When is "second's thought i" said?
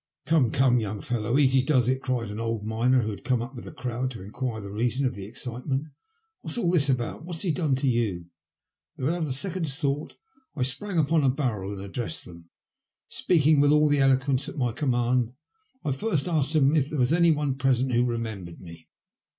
9.31-10.63